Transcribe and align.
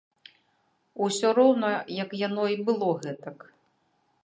Усё 1.07 1.27
роўна 1.39 1.69
як 2.03 2.17
яно 2.27 2.43
й 2.55 2.67
было 2.69 2.89
гэтак. 3.07 3.37